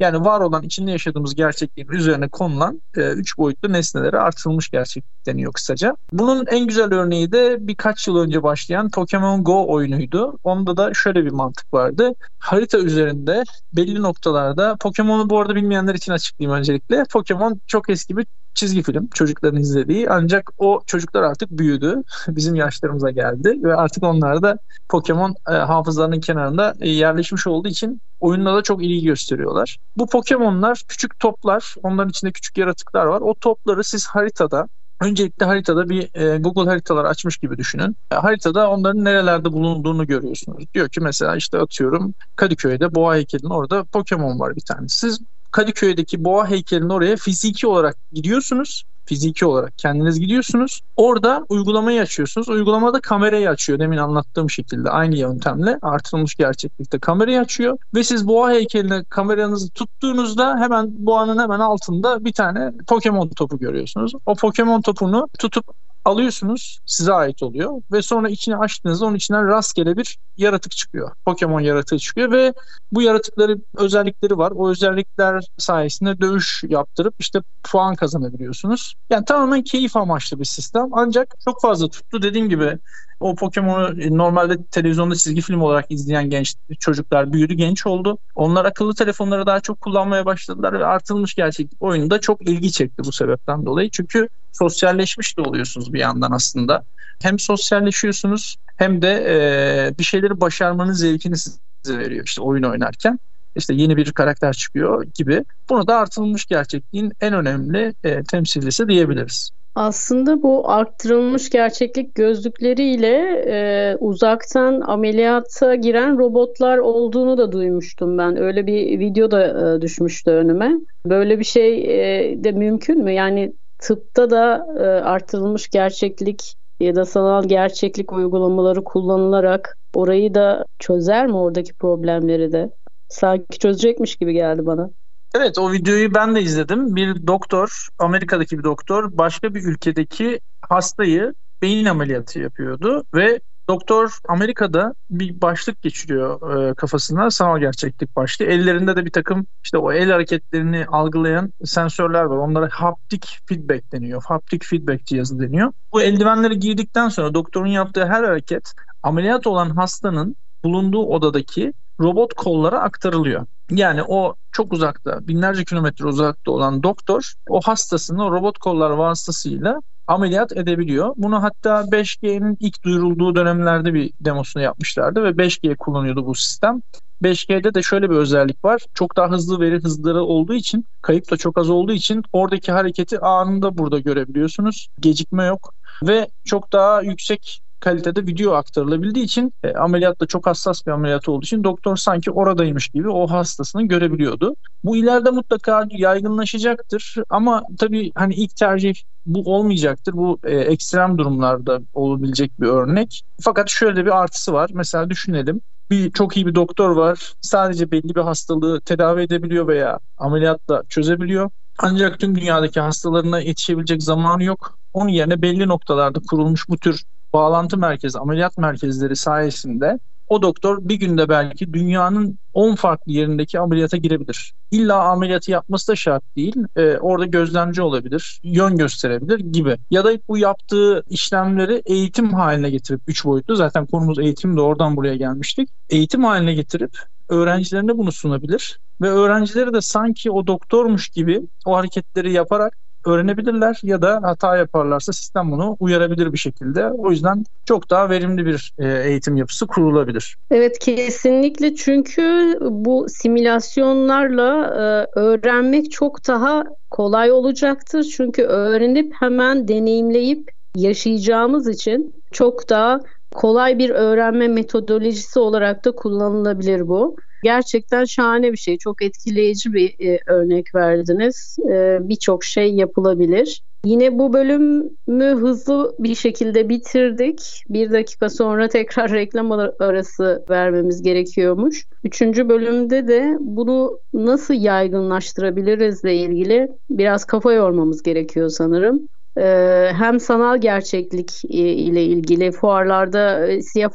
[0.00, 5.52] Yani var olan içinde yaşadığımız gerçekliğin üzerine konulan 3 e, boyutlu nesnelere artırılmış gerçeklik deniyor
[5.52, 5.96] kısaca.
[6.12, 10.38] Bunun en güzel örneği de birkaç yıl önce başlayan Pokemon Go oyunuydu.
[10.44, 12.12] Onda da şöyle bir mantık vardı.
[12.38, 17.04] Harita üzerinde belli noktalarda Pokemon'u bu arada bilmeyenler için açıklayayım öncelikle.
[17.12, 22.02] Pokemon çok eski bir çizgi film çocukların izlediği ancak o çocuklar artık büyüdü.
[22.28, 28.00] Bizim yaşlarımıza geldi ve artık onlar da Pokemon e, hafızlarının kenarında e, yerleşmiş olduğu için
[28.20, 29.78] oyunda da çok ilgi gösteriyorlar.
[29.96, 33.20] Bu Pokemon'lar küçük toplar, onların içinde küçük yaratıklar var.
[33.20, 34.68] O topları siz haritada
[35.00, 37.96] Öncelikle haritada bir e, Google haritalar açmış gibi düşünün.
[38.12, 40.64] E, haritada onların nerelerde bulunduğunu görüyorsunuz.
[40.74, 44.88] Diyor ki mesela işte atıyorum Kadıköy'de Boğa heykelinin orada Pokemon var bir tane.
[44.88, 45.20] Siz
[45.54, 48.84] Kadıköy'deki boğa heykelinin oraya fiziki olarak gidiyorsunuz.
[49.06, 50.80] Fiziki olarak kendiniz gidiyorsunuz.
[50.96, 52.48] Orada uygulamayı açıyorsunuz.
[52.48, 58.50] Uygulamada kamerayı açıyor demin anlattığım şekilde aynı yöntemle artırılmış gerçeklikte kamerayı açıyor ve siz boğa
[58.50, 64.12] heykeline kameranızı tuttuğunuzda hemen boğanın hemen altında bir tane Pokemon topu görüyorsunuz.
[64.26, 65.64] O Pokemon topunu tutup
[66.04, 71.10] alıyorsunuz size ait oluyor ve sonra içini açtığınızda onun içinden rastgele bir yaratık çıkıyor.
[71.24, 72.52] Pokemon yaratığı çıkıyor ve
[72.92, 74.52] bu yaratıkların özellikleri var.
[74.56, 78.94] O özellikler sayesinde dövüş yaptırıp işte puan kazanabiliyorsunuz.
[79.10, 80.88] Yani tamamen keyif amaçlı bir sistem.
[80.92, 82.22] Ancak çok fazla tuttu.
[82.22, 82.78] Dediğim gibi
[83.20, 88.18] o Pokemon'u normalde televizyonda çizgi film olarak izleyen genç çocuklar büyüdü, genç oldu.
[88.34, 93.12] Onlar akıllı telefonları daha çok kullanmaya başladılar ve artılmış gerçeklik oyunda çok ilgi çekti bu
[93.12, 93.90] sebepten dolayı.
[93.90, 96.84] Çünkü sosyalleşmiş de oluyorsunuz bir yandan aslında.
[97.22, 103.18] Hem sosyalleşiyorsunuz hem de e, bir şeyleri başarmanın zevkini size veriyor işte oyun oynarken.
[103.56, 105.44] İşte yeni bir karakter çıkıyor gibi.
[105.70, 109.50] Bunu da artılmış gerçekliğin en önemli e, temsilcisi diyebiliriz.
[109.74, 118.36] Aslında bu arttırılmış gerçeklik gözlükleriyle e, uzaktan ameliyata giren robotlar olduğunu da duymuştum ben.
[118.36, 120.72] Öyle bir video da e, düşmüştü önüme.
[121.06, 123.12] Böyle bir şey e, de mümkün mü?
[123.12, 123.52] Yani
[123.84, 131.36] tıpta da e, artırılmış gerçeklik ya da sanal gerçeklik uygulamaları kullanılarak orayı da çözer mi
[131.36, 132.70] oradaki problemleri de?
[133.08, 134.90] Sanki çözecekmiş gibi geldi bana.
[135.34, 136.96] Evet o videoyu ben de izledim.
[136.96, 144.94] Bir doktor, Amerika'daki bir doktor başka bir ülkedeki hastayı beyin ameliyatı yapıyordu ve doktor Amerika'da
[145.10, 148.44] bir başlık geçiriyor e, kafasına sanal gerçeklik başlığı.
[148.44, 152.36] Ellerinde de bir takım işte o el hareketlerini algılayan sensörler var.
[152.36, 154.22] Onlara haptik feedback deniyor.
[154.26, 155.72] Haptik feedback cihazı deniyor.
[155.92, 158.72] Bu eldivenleri giydikten sonra doktorun yaptığı her hareket
[159.02, 163.46] ameliyat olan hastanın bulunduğu odadaki robot kollara aktarılıyor.
[163.70, 170.56] Yani o çok uzakta, binlerce kilometre uzakta olan doktor o hastasını robot kollar vasıtasıyla ameliyat
[170.56, 171.14] edebiliyor.
[171.16, 176.82] Bunu hatta 5G'nin ilk duyurulduğu dönemlerde bir demosunu yapmışlardı ve 5G kullanıyordu bu sistem.
[177.22, 178.82] 5G'de de şöyle bir özellik var.
[178.94, 183.18] Çok daha hızlı veri hızları olduğu için, kayıp da çok az olduğu için oradaki hareketi
[183.18, 184.88] anında burada görebiliyorsunuz.
[185.00, 190.86] Gecikme yok ve çok daha yüksek kalitede video aktarılabildiği için e, ameliyat da çok hassas
[190.86, 194.56] bir ameliyat olduğu için doktor sanki oradaymış gibi o hastasını görebiliyordu.
[194.84, 198.94] Bu ileride mutlaka yaygınlaşacaktır ama tabii hani ilk tercih
[199.26, 200.12] bu olmayacaktır.
[200.12, 203.22] Bu e, ekstrem durumlarda olabilecek bir örnek.
[203.40, 204.70] Fakat şöyle bir artısı var.
[204.74, 207.32] Mesela düşünelim bir çok iyi bir doktor var.
[207.40, 211.50] Sadece belli bir hastalığı tedavi edebiliyor veya ameliyatla çözebiliyor.
[211.78, 214.78] Ancak tüm dünyadaki hastalarına yetişebilecek zamanı yok.
[214.92, 220.94] Onun yerine belli noktalarda kurulmuş bu tür bağlantı merkezi, ameliyat merkezleri sayesinde o doktor bir
[220.94, 224.54] günde belki dünyanın 10 farklı yerindeki ameliyata girebilir.
[224.70, 226.56] İlla ameliyatı yapması da şart değil.
[226.76, 229.76] Ee, orada gözlemci olabilir, yön gösterebilir gibi.
[229.90, 234.96] Ya da bu yaptığı işlemleri eğitim haline getirip 3 boyutlu zaten konumuz eğitim de oradan
[234.96, 235.68] buraya gelmiştik.
[235.90, 242.32] Eğitim haline getirip öğrencilerine bunu sunabilir ve öğrencileri de sanki o doktormuş gibi o hareketleri
[242.32, 246.86] yaparak öğrenebilirler ya da hata yaparlarsa sistem bunu uyarabilir bir şekilde.
[246.86, 250.36] O yüzden çok daha verimli bir e, eğitim yapısı kurulabilir.
[250.50, 258.14] Evet kesinlikle çünkü bu simülasyonlarla e, öğrenmek çok daha kolay olacaktır.
[258.16, 263.00] Çünkü öğrenip hemen deneyimleyip yaşayacağımız için çok daha
[263.34, 267.16] kolay bir öğrenme metodolojisi olarak da kullanılabilir bu.
[267.42, 268.78] Gerçekten şahane bir şey.
[268.78, 271.56] Çok etkileyici bir e, örnek verdiniz.
[271.70, 273.62] E, Birçok şey yapılabilir.
[273.84, 277.62] Yine bu bölümü hızlı bir şekilde bitirdik.
[277.68, 281.84] Bir dakika sonra tekrar reklam arası vermemiz gerekiyormuş.
[282.04, 289.08] Üçüncü bölümde de bunu nasıl yaygınlaştırabilirizle ilgili biraz kafa yormamız gerekiyor sanırım.
[289.38, 293.90] Ee, hem sanal gerçeklik e, ile ilgili fuarlarda e, siyah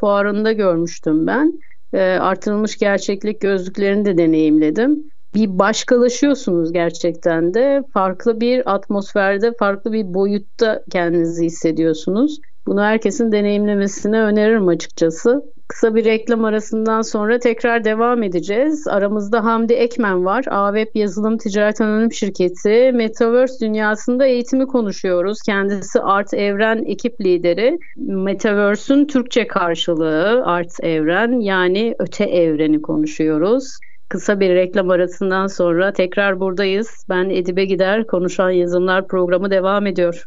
[0.00, 1.58] fuarında görmüştüm ben
[1.92, 5.04] e, artırılmış gerçeklik gözlüklerini de deneyimledim.
[5.34, 7.82] bir başkalaşıyorsunuz gerçekten de.
[7.92, 12.38] Farklı bir atmosferde, farklı bir boyutta kendinizi hissediyorsunuz.
[12.66, 15.53] Bunu herkesin deneyimlemesini öneririm açıkçası.
[15.68, 18.88] Kısa bir reklam arasından sonra tekrar devam edeceğiz.
[18.88, 20.44] Aramızda Hamdi Ekmen var.
[20.50, 22.92] AWeb Yazılım Ticaret Anonim Şirketi.
[22.94, 25.38] Metaverse dünyasında eğitimi konuşuyoruz.
[25.46, 27.78] Kendisi Art Evren ekip lideri.
[27.96, 33.78] Metaverse'ün Türkçe karşılığı Art Evren yani öte evreni konuşuyoruz.
[34.08, 37.06] Kısa bir reklam arasından sonra tekrar buradayız.
[37.08, 40.24] Ben Edibe Gider, Konuşan Yazımlar programı devam ediyor.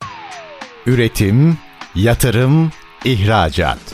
[0.85, 1.57] Üretim,
[1.95, 2.69] yatırım,
[3.05, 3.86] ihracat.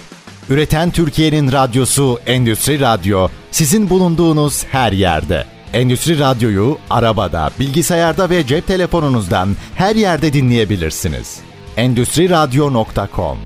[0.49, 5.43] Üreten Türkiye'nin radyosu Endüstri Radyo sizin bulunduğunuz her yerde.
[5.73, 11.39] Endüstri Radyo'yu arabada, bilgisayarda ve cep telefonunuzdan her yerde dinleyebilirsiniz.
[11.77, 13.37] Endüstri Radyo.com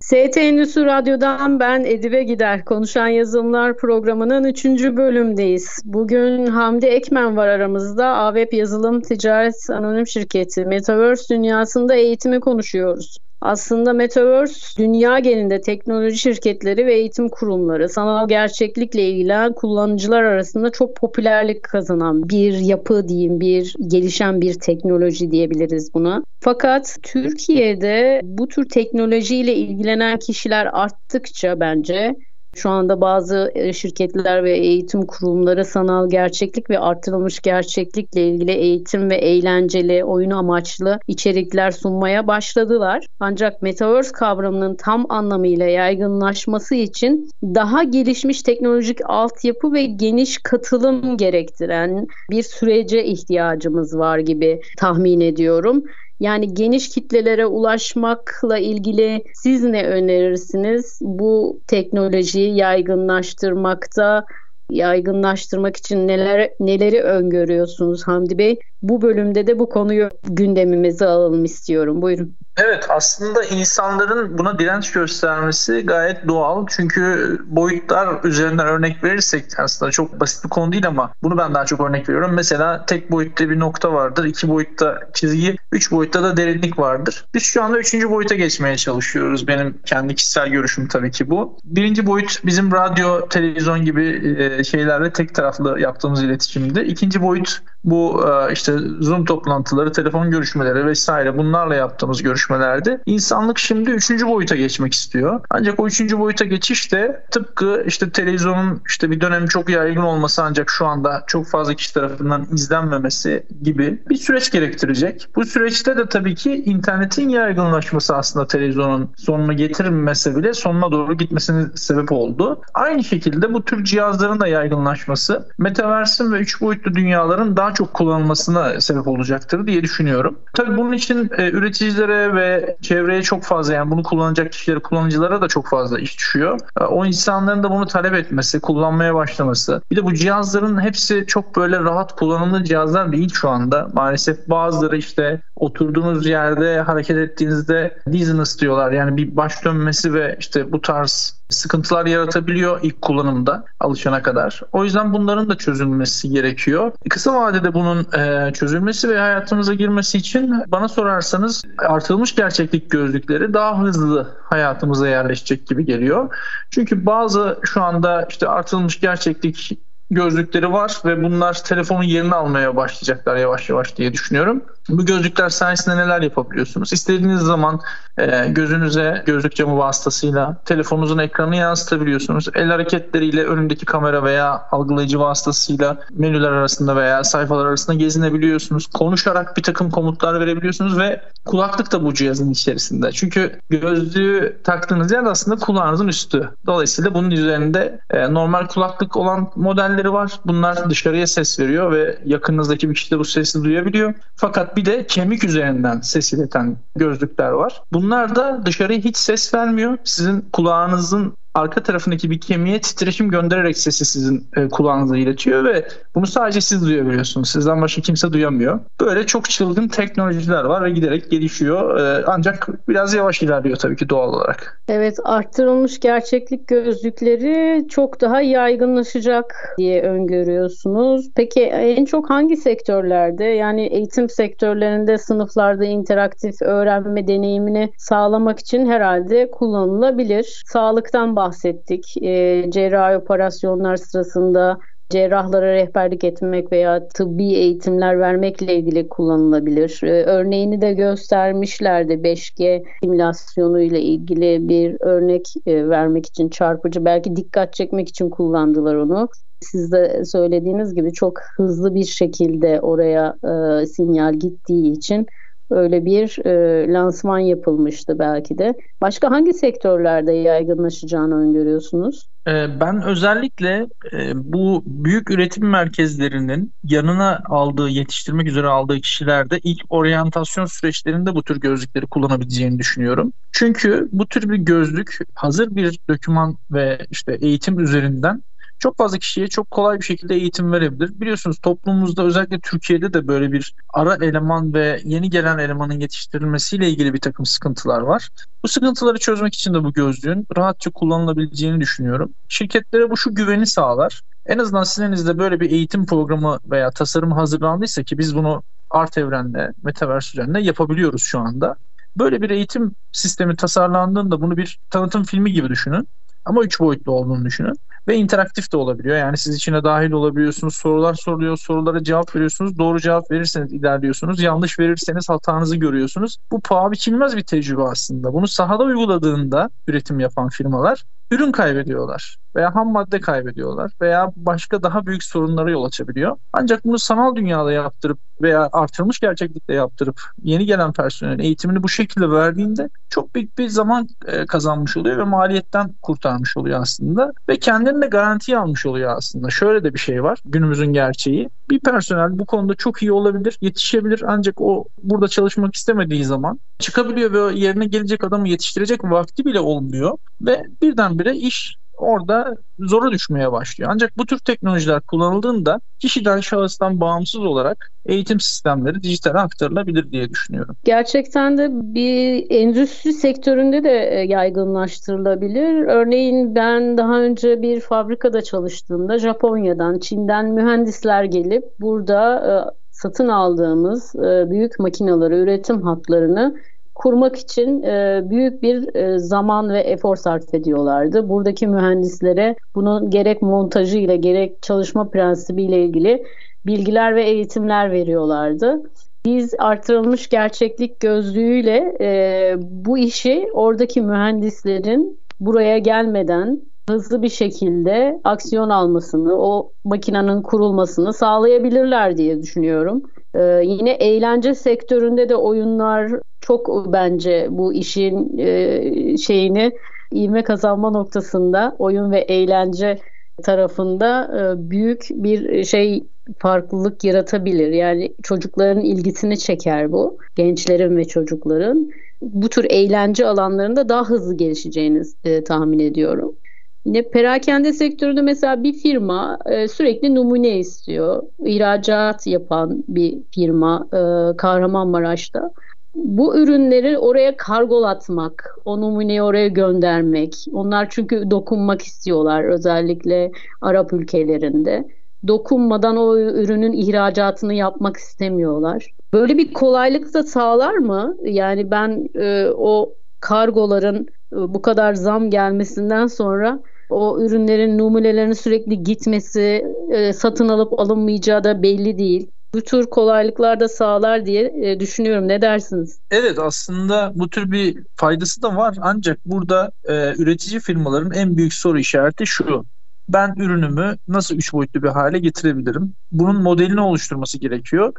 [0.00, 2.64] ST Endüstri Radyo'dan ben Edibe Gider.
[2.64, 4.64] Konuşan Yazılımlar programının 3.
[4.96, 5.82] bölümdeyiz.
[5.84, 8.06] Bugün Hamdi Ekmen var aramızda.
[8.06, 13.16] AWeb Yazılım Ticaret Anonim Şirketi Metaverse dünyasında eğitimi konuşuyoruz.
[13.40, 20.96] Aslında Metaverse dünya genelinde teknoloji şirketleri ve eğitim kurumları sanal gerçeklikle ilgilenen kullanıcılar arasında çok
[20.96, 26.22] popülerlik kazanan bir yapı diyeyim, bir gelişen bir teknoloji diyebiliriz buna.
[26.40, 32.14] Fakat Türkiye'de bu tür teknolojiyle ilgilenen kişiler arttıkça bence
[32.54, 39.10] şu anda bazı e, şirketler ve eğitim kurumları sanal gerçeklik ve artırılmış gerçeklikle ilgili eğitim
[39.10, 43.06] ve eğlenceli, oyun amaçlı içerikler sunmaya başladılar.
[43.20, 52.06] Ancak Metaverse kavramının tam anlamıyla yaygınlaşması için daha gelişmiş teknolojik altyapı ve geniş katılım gerektiren
[52.30, 55.84] bir sürece ihtiyacımız var gibi tahmin ediyorum.
[56.20, 60.98] Yani geniş kitlelere ulaşmakla ilgili siz ne önerirsiniz?
[61.02, 64.24] Bu teknolojiyi yaygınlaştırmakta
[64.70, 68.58] yaygınlaştırmak için neler neleri öngörüyorsunuz Hamdi Bey?
[68.82, 72.02] Bu bölümde de bu konuyu gündemimize alalım istiyorum.
[72.02, 72.36] Buyurun.
[72.58, 76.66] Evet aslında insanların buna direnç göstermesi gayet doğal.
[76.70, 81.64] Çünkü boyutlar üzerinden örnek verirsek aslında çok basit bir konu değil ama bunu ben daha
[81.64, 82.34] çok örnek veriyorum.
[82.34, 87.24] Mesela tek boyutta bir nokta vardır, iki boyutta çizgi, üç boyutta da derinlik vardır.
[87.34, 89.48] Biz şu anda üçüncü boyuta geçmeye çalışıyoruz.
[89.48, 91.58] Benim kendi kişisel görüşüm tabii ki bu.
[91.64, 96.80] Birinci boyut bizim radyo, televizyon gibi e, şeylerle tek taraflı yaptığımız iletişimdi.
[96.80, 103.90] İkinci boyut bu e, işte Zoom toplantıları, telefon görüşmeleri vesaire bunlarla yaptığımız görüşmelerde insanlık şimdi
[103.90, 105.40] üçüncü boyuta geçmek istiyor.
[105.50, 110.42] Ancak o üçüncü boyuta geçiş de tıpkı işte televizyonun işte bir dönem çok yaygın olması
[110.44, 115.28] ancak şu anda çok fazla kişi tarafından izlenmemesi gibi bir süreç gerektirecek.
[115.36, 121.66] Bu süreçte de tabii ki internetin yaygınlaşması aslında televizyonun sonunu getirmese bile sonuna doğru gitmesine
[121.74, 122.60] sebep oldu.
[122.74, 128.80] Aynı şekilde bu tür cihazların da yaygınlaşması Metaverse'in ve üç boyutlu dünyaların daha çok kullanılmasına
[128.80, 130.38] sebep olacaktır diye düşünüyorum.
[130.54, 135.48] Tabii bunun için e, üreticilere ve çevreye çok fazla yani bunu kullanacak kişilere, kullanıcılara da
[135.48, 136.60] çok fazla iş düşüyor.
[136.80, 139.82] E, o insanların da bunu talep etmesi, kullanmaya başlaması.
[139.90, 143.88] Bir de bu cihazların hepsi çok böyle rahat kullanımlı cihazlar değil şu anda.
[143.92, 148.92] Maalesef bazıları işte oturduğunuz yerde hareket ettiğinizde dizziness diyorlar.
[148.92, 154.60] Yani bir baş dönmesi ve işte bu tarz sıkıntılar yaratabiliyor ilk kullanımda alışana kadar.
[154.72, 156.92] O yüzden bunların da çözülmesi gerekiyor.
[157.10, 163.80] Kısa vadede bunun e, çözülmesi ve hayatımıza girmesi için bana sorarsanız artılmış gerçeklik gözlükleri daha
[163.80, 166.36] hızlı hayatımıza yerleşecek gibi geliyor.
[166.70, 169.78] Çünkü bazı şu anda işte artılmış gerçeklik
[170.10, 174.62] gözlükleri var ve bunlar telefonun yerini almaya başlayacaklar yavaş yavaş diye düşünüyorum.
[174.88, 176.92] Bu gözlükler sayesinde neler yapabiliyorsunuz?
[176.92, 177.80] İstediğiniz zaman
[178.18, 182.48] e, gözünüze gözlük camı vasıtasıyla telefonunuzun ekranını yansıtabiliyorsunuz.
[182.54, 188.86] El hareketleriyle önündeki kamera veya algılayıcı vasıtasıyla menüler arasında veya sayfalar arasında gezinebiliyorsunuz.
[188.86, 193.12] Konuşarak bir takım komutlar verebiliyorsunuz ve kulaklık da bu cihazın içerisinde.
[193.12, 196.50] Çünkü gözlüğü taktığınız yer aslında kulağınızın üstü.
[196.66, 199.50] Dolayısıyla bunun üzerinde e, normal kulaklık olan
[199.98, 200.40] modelleri var.
[200.44, 204.14] Bunlar dışarıya ses veriyor ve yakınınızdaki bir kişi de bu sesi duyabiliyor.
[204.36, 207.82] Fakat bir de kemik üzerinden ses ileten gözlükler var.
[207.92, 209.98] Bunlar da dışarıya hiç ses vermiyor.
[210.04, 216.26] Sizin kulağınızın arka tarafındaki bir kemiğe titreşim göndererek sesi sizin e, kulağınıza iletiyor ve bunu
[216.26, 217.48] sadece siz duyabiliyorsunuz.
[217.48, 218.80] Sizden başka kimse duyamıyor.
[219.00, 222.00] Böyle çok çılgın teknolojiler var ve giderek gelişiyor.
[222.00, 224.82] E, ancak biraz yavaş ilerliyor tabii ki doğal olarak.
[224.88, 231.30] Evet arttırılmış gerçeklik gözlükleri çok daha yaygınlaşacak diye öngörüyorsunuz.
[231.36, 239.50] Peki en çok hangi sektörlerde yani eğitim sektörlerinde sınıflarda interaktif öğrenme deneyimini sağlamak için herhalde
[239.50, 240.62] kullanılabilir.
[240.66, 242.22] Sağlıktan bahsettik.
[242.22, 244.78] E, cerrahi operasyonlar sırasında
[245.10, 250.00] cerrahlara rehberlik etmek veya tıbbi eğitimler vermekle ilgili kullanılabilir.
[250.02, 257.36] Ee, örneğini de göstermişlerdi 5G simülasyonu ile ilgili bir örnek e, vermek için çarpıcı belki
[257.36, 259.28] dikkat çekmek için kullandılar onu.
[259.60, 265.26] Siz de söylediğiniz gibi çok hızlı bir şekilde oraya e, sinyal gittiği için
[265.70, 268.74] öyle bir e, lansman yapılmıştı belki de.
[269.00, 272.28] Başka hangi sektörlerde yaygınlaşacağını öngörüyorsunuz?
[272.48, 279.80] E, ben özellikle e, bu büyük üretim merkezlerinin yanına aldığı, yetiştirmek üzere aldığı kişilerde ilk
[279.88, 283.32] oryantasyon süreçlerinde bu tür gözlükleri kullanabileceğini düşünüyorum.
[283.52, 288.42] Çünkü bu tür bir gözlük hazır bir doküman ve işte eğitim üzerinden
[288.78, 291.20] çok fazla kişiye çok kolay bir şekilde eğitim verebilir.
[291.20, 297.14] Biliyorsunuz toplumumuzda özellikle Türkiye'de de böyle bir ara eleman ve yeni gelen elemanın yetiştirilmesiyle ilgili
[297.14, 298.28] bir takım sıkıntılar var.
[298.62, 302.34] Bu sıkıntıları çözmek için de bu gözlüğün rahatça kullanılabileceğini düşünüyorum.
[302.48, 304.22] Şirketlere bu şu güveni sağlar.
[304.46, 309.72] En azından sizin böyle bir eğitim programı veya tasarım hazırlandıysa ki biz bunu Art Evren'le,
[309.82, 311.76] Metaverse üzerinde yapabiliyoruz şu anda.
[312.16, 316.08] Böyle bir eğitim sistemi tasarlandığında bunu bir tanıtım filmi gibi düşünün.
[316.44, 317.74] Ama üç boyutlu olduğunu düşünün
[318.08, 319.16] ve interaktif de olabiliyor.
[319.16, 320.76] Yani siz içine dahil olabiliyorsunuz.
[320.76, 321.56] Sorular soruluyor.
[321.56, 322.78] Sorulara cevap veriyorsunuz.
[322.78, 324.40] Doğru cevap verirseniz ilerliyorsunuz.
[324.40, 326.36] Yanlış verirseniz hatanızı görüyorsunuz.
[326.52, 328.32] Bu paha biçilmez bir tecrübe aslında.
[328.32, 335.06] Bunu sahada uyguladığında üretim yapan firmalar ürün kaybediyorlar veya ham madde kaybediyorlar veya başka daha
[335.06, 336.36] büyük sorunlara yol açabiliyor.
[336.52, 342.30] Ancak bunu sanal dünyada yaptırıp veya artırılmış gerçeklikte yaptırıp yeni gelen personelin eğitimini bu şekilde
[342.30, 348.02] verdiğinde çok büyük bir zaman e, kazanmış oluyor ve maliyetten kurtarmış oluyor aslında ve kendini
[348.02, 349.50] de garantiye almış oluyor aslında.
[349.50, 351.48] Şöyle de bir şey var günümüzün gerçeği.
[351.70, 354.22] Bir personel bu konuda çok iyi olabilir, yetişebilir.
[354.26, 360.18] Ancak o burada çalışmak istemediği zaman çıkabiliyor ve yerine gelecek adamı yetiştirecek vakti bile olmuyor.
[360.40, 363.90] Ve birdenbire iş orada zora düşmeye başlıyor.
[363.92, 370.76] Ancak bu tür teknolojiler kullanıldığında kişiden şahıstan bağımsız olarak eğitim sistemleri dijitale aktarılabilir diye düşünüyorum.
[370.84, 375.86] Gerçekten de bir endüstri sektöründe de e, yaygınlaştırılabilir.
[375.86, 382.52] Örneğin ben daha önce bir fabrikada çalıştığımda Japonya'dan, Çin'den mühendisler gelip burada e,
[382.90, 386.56] satın aldığımız e, büyük makinaları, üretim hatlarını
[386.98, 391.28] kurmak için e, büyük bir e, zaman ve efor sarf ediyorlardı.
[391.28, 396.24] Buradaki mühendislere bunun gerek montajı ile gerek çalışma prensibi ile ilgili
[396.66, 398.82] bilgiler ve eğitimler veriyorlardı.
[399.26, 408.70] Biz artırılmış gerçeklik gözlüğüyle e, bu işi oradaki mühendislerin buraya gelmeden hızlı bir şekilde aksiyon
[408.70, 413.02] almasını, o makinenin kurulmasını sağlayabilirler diye düşünüyorum.
[413.34, 419.72] Ee, yine eğlence sektöründe de oyunlar çok bence bu işin e, şeyini
[420.14, 422.98] ivme kazanma noktasında oyun ve eğlence
[423.42, 426.06] tarafında e, büyük bir şey
[426.38, 427.68] farklılık yaratabilir.
[427.68, 430.18] Yani çocukların ilgisini çeker bu.
[430.36, 431.90] Gençlerin ve çocukların.
[432.22, 436.36] Bu tür eğlence alanlarında daha hızlı gelişeceğini e, tahmin ediyorum.
[436.84, 441.22] Yine perakende sektöründe mesela bir firma e, sürekli numune istiyor.
[441.44, 445.50] İhracat yapan bir firma e, Kahramanmaraş'ta.
[445.94, 450.34] Bu ürünleri oraya kargolatmak, o numuneyi oraya göndermek.
[450.52, 454.88] Onlar çünkü dokunmak istiyorlar özellikle Arap ülkelerinde.
[455.26, 458.86] Dokunmadan o ürünün ihracatını yapmak istemiyorlar.
[459.12, 461.16] Böyle bir kolaylık da sağlar mı?
[461.24, 468.82] Yani ben e, o kargoların e, bu kadar zam gelmesinden sonra o ürünlerin numunelerinin sürekli
[468.82, 472.30] gitmesi, e, satın alıp alınmayacağı da belli değil.
[472.54, 475.28] Bu tür kolaylıklar da sağlar diye e, düşünüyorum.
[475.28, 476.00] Ne dersiniz?
[476.10, 478.76] Evet aslında bu tür bir faydası da var.
[478.80, 482.64] Ancak burada e, üretici firmaların en büyük soru işareti şu
[483.08, 485.94] ben ürünümü nasıl üç boyutlu bir hale getirebilirim?
[486.12, 487.92] Bunun modelini oluşturması gerekiyor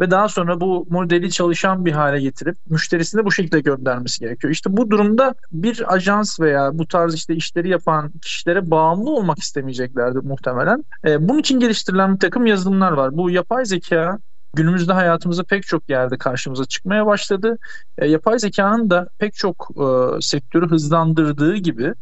[0.00, 4.52] ve daha sonra bu modeli çalışan bir hale getirip müşterisine bu şekilde göndermesi gerekiyor.
[4.52, 10.24] İşte bu durumda bir ajans veya bu tarz işte işleri yapan kişilere bağımlı olmak istemeyeceklerdir
[10.24, 10.84] muhtemelen.
[11.06, 13.16] E, bunun için geliştirilen bir takım yazılımlar var.
[13.16, 14.18] Bu yapay zeka
[14.54, 17.58] günümüzde hayatımızda pek çok yerde karşımıza çıkmaya başladı.
[17.98, 19.86] E, yapay zekanın da pek çok e,
[20.20, 21.94] sektörü hızlandırdığı gibi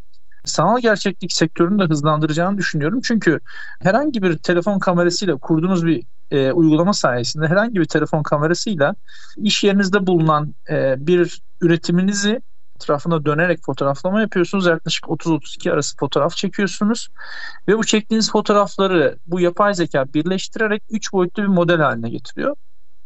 [0.47, 3.01] sanal gerçeklik sektörünü de hızlandıracağını düşünüyorum.
[3.05, 3.41] Çünkü
[3.83, 8.95] herhangi bir telefon kamerasıyla kurduğunuz bir e, uygulama sayesinde herhangi bir telefon kamerasıyla
[9.37, 12.41] iş yerinizde bulunan e, bir üretiminizi
[12.77, 14.67] etrafına dönerek fotoğraflama yapıyorsunuz.
[14.67, 17.09] Yaklaşık 30-32 arası fotoğraf çekiyorsunuz.
[17.69, 22.57] Ve bu çektiğiniz fotoğrafları bu yapay zeka birleştirerek 3 boyutlu bir model haline getiriyor.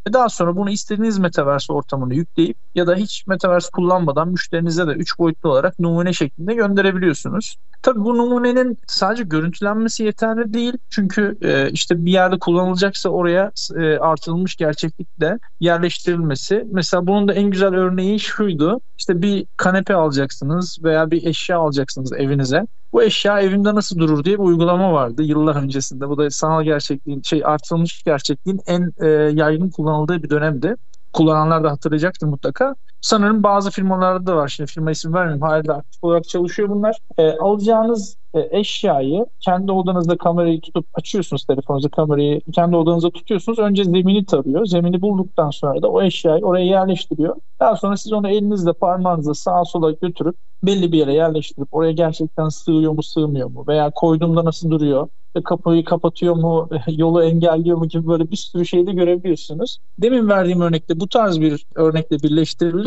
[0.08, 4.92] Ve daha sonra bunu istediğiniz Metaverse ortamını yükleyip ya da hiç Metaverse kullanmadan müşterinize de
[4.92, 7.56] 3 boyutlu olarak numune şeklinde gönderebiliyorsunuz.
[7.82, 10.72] Tabii bu numunenin sadece görüntülenmesi yeterli değil.
[10.90, 16.64] Çünkü e, işte bir yerde kullanılacaksa oraya e, artırılmış gerçeklikle yerleştirilmesi.
[16.72, 18.80] Mesela bunun da en güzel örneği şuydu.
[18.98, 22.66] İşte bir kanepe alacaksınız veya bir eşya alacaksınız evinize.
[22.92, 26.08] Bu eşya evimde nasıl durur diye bir uygulama vardı yıllar öncesinde.
[26.08, 30.76] Bu da sanal gerçekliğin, şey artırılmış gerçekliğin en e, yaygın kullanıldığı bir dönemdi
[31.12, 32.74] kullananlar da hatırlayacaktır mutlaka.
[33.00, 34.48] Sanırım bazı firmalarda da var.
[34.48, 35.42] Şimdi firma isim vermeyeyim.
[35.42, 36.96] Hala aktif olarak çalışıyor bunlar.
[37.18, 43.58] E, alacağınız e, eşyayı kendi odanızda kamerayı tutup açıyorsunuz telefonunuza kamerayı kendi odanızda tutuyorsunuz.
[43.58, 44.66] Önce zemini tarıyor.
[44.66, 47.36] Zemini bulduktan sonra da o eşyayı oraya yerleştiriyor.
[47.60, 52.48] Daha sonra siz onu elinizle parmağınızla sağa sola götürüp belli bir yere yerleştirip oraya gerçekten
[52.48, 55.08] sığıyor mu sığmıyor mu veya koyduğumda nasıl duruyor
[55.44, 59.78] kapıyı kapatıyor mu, yolu engelliyor mu gibi böyle bir sürü şey de görebiliyorsunuz.
[59.98, 62.16] Demin verdiğim örnekte bu tarz bir örnekle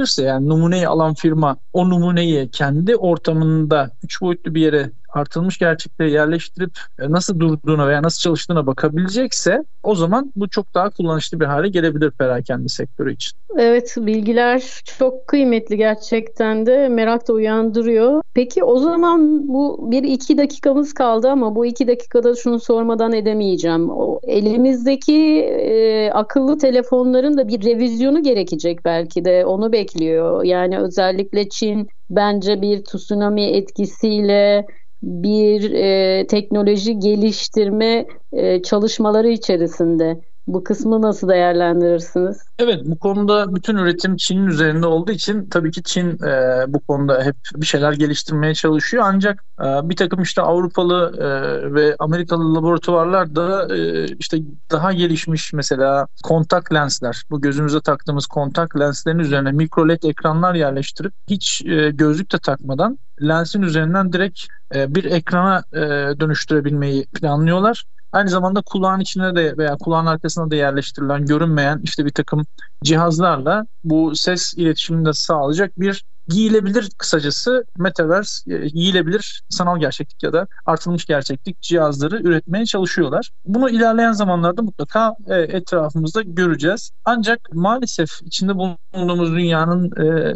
[0.03, 6.09] birleştirilirse yani numuneyi alan firma o numuneyi kendi ortamında üç boyutlu bir yere artılmış gerçekliğe
[6.09, 11.45] yerleştirip e, nasıl durduğuna veya nasıl çalıştığına bakabilecekse o zaman bu çok daha kullanışlı bir
[11.45, 13.31] hale gelebilir perakende sektörü için.
[13.57, 18.21] Evet bilgiler çok kıymetli gerçekten de merak da uyandırıyor.
[18.33, 23.89] Peki o zaman bu bir iki dakikamız kaldı ama bu iki dakikada şunu sormadan edemeyeceğim.
[23.89, 30.43] O elimizdeki e, akıllı telefonların da bir revizyonu gerekecek belki de onu bekliyor.
[30.43, 34.65] Yani özellikle Çin bence bir tsunami etkisiyle
[35.03, 40.21] bir e, teknoloji geliştirme e, çalışmaları içerisinde.
[40.47, 42.41] Bu kısmı nasıl değerlendirirsiniz?
[42.59, 47.23] Evet bu konuda bütün üretim Çin'in üzerinde olduğu için tabii ki Çin e, bu konuda
[47.23, 49.03] hep bir şeyler geliştirmeye çalışıyor.
[49.07, 54.37] Ancak e, bir takım işte Avrupalı e, ve Amerikalı laboratuvarlar da e, işte
[54.71, 61.13] daha gelişmiş mesela kontak lensler bu gözümüze taktığımız kontak lenslerin üzerine mikro led ekranlar yerleştirip
[61.29, 64.39] hiç e, gözlük de takmadan lensin üzerinden direkt
[64.75, 65.79] e, bir ekrana e,
[66.19, 67.83] dönüştürebilmeyi planlıyorlar.
[68.13, 72.45] Aynı zamanda kulağın içine de veya kulağın arkasına da yerleştirilen görünmeyen işte bir takım
[72.83, 80.33] cihazlarla bu ses iletişimini de sağlayacak bir giyilebilir kısacası metaverse e, giyilebilir sanal gerçeklik ya
[80.33, 83.29] da artılmış gerçeklik cihazları üretmeye çalışıyorlar.
[83.45, 86.91] Bunu ilerleyen zamanlarda mutlaka e, etrafımızda göreceğiz.
[87.05, 90.33] Ancak maalesef içinde bulunduğumuz dünyanın e,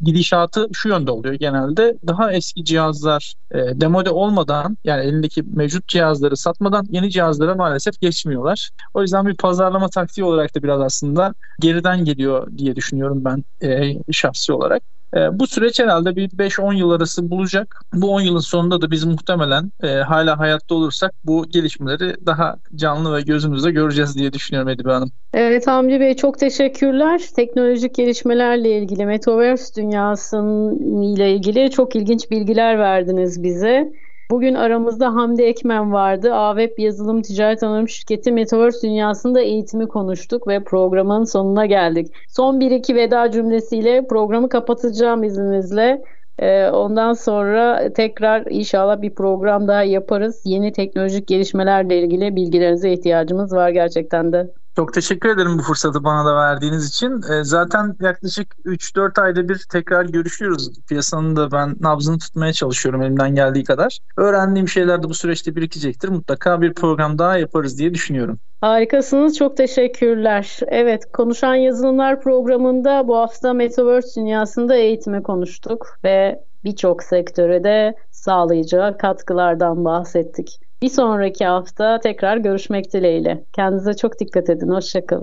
[0.00, 1.98] gidişatı şu yönde oluyor genelde.
[2.06, 8.70] Daha eski cihazlar e, demode olmadan yani elindeki mevcut cihazları satmadan yeni cihazlara maalesef geçmiyorlar.
[8.94, 13.94] O yüzden bir pazarlama taktiği olarak da biraz aslında geriden geliyor diye düşünüyorum ben e,
[14.12, 14.82] şahsi olarak.
[15.16, 17.80] E, bu süreç herhalde bir 5-10 yıl arası bulacak.
[17.92, 23.16] Bu 10 yılın sonunda da biz muhtemelen e, hala hayatta olursak bu gelişmeleri daha canlı
[23.16, 25.10] ve gözümüzde göreceğiz diye düşünüyorum Edibe Hanım.
[25.34, 27.20] Evet Hamdi Bey çok teşekkürler.
[27.36, 33.92] Teknolojik gelişmelerle ilgili Metaverse dünyasıyla ilgili çok ilginç bilgiler verdiniz bize.
[34.30, 36.34] Bugün aramızda Hamdi Ekmen vardı.
[36.34, 42.06] AWEB Yazılım Ticaret Anonim Şirketi Metaverse dünyasında eğitimi konuştuk ve programın sonuna geldik.
[42.28, 46.02] Son bir iki veda cümlesiyle programı kapatacağım izninizle.
[46.38, 50.42] Ee, ondan sonra tekrar inşallah bir program daha yaparız.
[50.44, 54.50] Yeni teknolojik gelişmelerle ilgili bilgilerinize ihtiyacımız var gerçekten de.
[54.76, 57.22] Çok teşekkür ederim bu fırsatı bana da verdiğiniz için.
[57.32, 60.70] E, zaten yaklaşık 3-4 ayda bir tekrar görüşüyoruz.
[60.88, 63.98] Piyasanın da ben nabzını tutmaya çalışıyorum elimden geldiği kadar.
[64.16, 66.08] Öğrendiğim şeyler de bu süreçte birikecektir.
[66.08, 68.38] Mutlaka bir program daha yaparız diye düşünüyorum.
[68.60, 69.36] Harikasınız.
[69.38, 70.58] Çok teşekkürler.
[70.66, 78.98] Evet, Konuşan Yazılımlar programında bu hafta Metaverse dünyasında eğitime konuştuk ve birçok sektöre de sağlayacağı
[78.98, 80.63] katkılardan bahsettik.
[80.84, 83.44] Bir sonraki hafta tekrar görüşmek dileğiyle.
[83.52, 84.68] Kendinize çok dikkat edin.
[84.68, 85.22] Hoşçakalın.